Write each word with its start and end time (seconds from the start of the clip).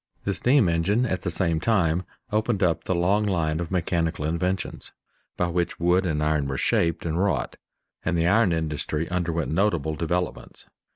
The 0.23 0.33
steam 0.33 0.67
engine 0.67 1.05
at 1.05 1.21
the 1.21 1.29
same 1.29 1.59
time 1.59 2.05
opened 2.31 2.63
up 2.63 2.85
the 2.85 2.95
long 2.95 3.23
line 3.23 3.59
of 3.59 3.69
mechanical 3.69 4.25
inventions 4.25 4.93
by 5.37 5.47
which 5.49 5.79
wood 5.79 6.07
and 6.07 6.23
iron 6.23 6.49
are 6.49 6.57
shaped 6.57 7.05
and 7.05 7.19
wrought, 7.23 7.55
and 8.03 8.17
the 8.17 8.25
iron 8.25 8.51
industry 8.51 9.07
underwent 9.09 9.51
notable 9.51 9.93
developments. 9.93 10.65